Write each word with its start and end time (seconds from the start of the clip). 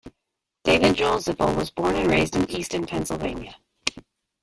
David 0.63 0.95
Joel 0.95 1.19
Zippel 1.19 1.55
was 1.55 1.69
born 1.69 1.95
and 1.95 2.09
raised 2.09 2.35
in 2.35 2.49
Easton, 2.49 2.87
Pennsylvania. 2.87 3.55